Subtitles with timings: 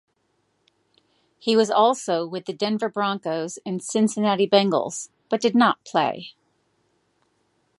[1.37, 6.33] He also was with the Denver Broncos and Cincinnati Bengals but did not play.